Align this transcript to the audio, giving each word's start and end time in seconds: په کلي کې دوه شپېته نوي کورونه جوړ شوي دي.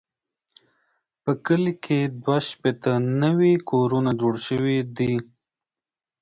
په 1.23 1.31
کلي 1.45 1.73
کې 1.83 1.99
دوه 2.21 2.37
شپېته 2.49 2.93
نوي 3.23 3.53
کورونه 3.69 4.11
جوړ 4.21 4.35
شوي 4.47 4.77
دي. 4.97 5.15